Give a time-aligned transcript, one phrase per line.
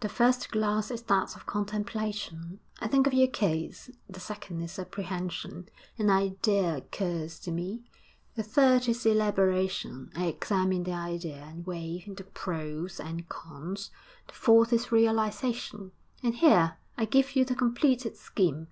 [0.00, 4.78] The first glass is that of contemplation I think of your case; the second is
[4.78, 5.68] apprehension
[5.98, 7.82] an idea occurs to me;
[8.34, 13.90] the third is elaboration I examine the idea and weigh the pros and cons;
[14.28, 18.68] the fourth is realisation and here I give you the completed scheme.